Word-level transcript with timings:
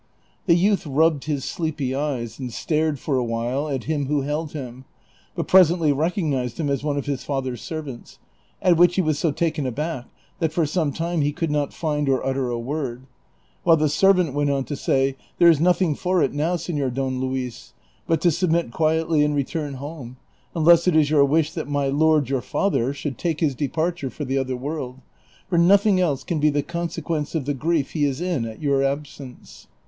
The 0.47 0.55
youth 0.55 0.87
rubbed 0.87 1.25
his 1.25 1.45
sleepy 1.45 1.93
eyes 1.93 2.39
and 2.39 2.51
stared 2.51 2.97
for 2.97 3.17
a 3.17 3.23
while 3.23 3.69
at 3.69 3.83
him 3.83 4.07
who 4.07 4.21
held 4.21 4.53
him, 4.53 4.83
but 5.35 5.47
presently 5.47 5.91
recognized 5.93 6.59
him 6.59 6.69
as 6.71 6.83
one 6.83 6.97
of 6.97 7.05
his 7.05 7.23
father's 7.23 7.61
servants, 7.61 8.17
at 8.63 8.77
which 8.77 8.95
he 8.95 9.01
was 9.03 9.19
so 9.19 9.31
taken 9.31 9.67
aback 9.67 10.05
that 10.39 10.53
for 10.53 10.65
some 10.65 10.91
time 10.91 11.21
he 11.21 11.31
could 11.31 11.51
not 11.51 11.71
find 11.71 12.09
or 12.09 12.25
utter 12.25 12.49
a 12.49 12.57
word; 12.57 13.05
Avhile 13.63 13.77
the 13.77 13.89
servant 13.89 14.33
went 14.33 14.49
on 14.49 14.63
to 14.63 14.75
say," 14.75 15.17
There 15.37 15.49
is 15.51 15.59
nothing 15.61 15.93
for 15.93 16.23
it 16.23 16.33
now, 16.33 16.55
Seflor 16.55 16.91
Don 16.91 17.19
Luis, 17.19 17.73
but 18.07 18.21
to 18.21 18.31
submit 18.31 18.71
quietly 18.71 19.23
and 19.23 19.35
return 19.35 19.75
home, 19.75 20.17
unless 20.55 20.87
it 20.87 20.95
is 20.95 21.11
your 21.11 21.25
wish 21.25 21.53
that 21.53 21.69
my 21.69 21.89
lord, 21.89 22.27
your 22.27 22.41
father, 22.41 22.91
should 22.91 23.19
take 23.19 23.39
his 23.39 23.53
departure 23.53 24.09
for 24.09 24.25
the 24.25 24.39
other 24.39 24.57
world, 24.57 24.95
for 25.47 25.59
nothing 25.59 25.99
else 25.99 26.23
can 26.23 26.39
be 26.39 26.49
the 26.49 26.63
consequence 26.63 27.35
of 27.35 27.45
the 27.45 27.53
grief 27.53 27.91
he 27.91 28.03
is 28.05 28.19
in 28.19 28.45
at 28.45 28.63
your 28.63 28.83
absence." 28.83 29.67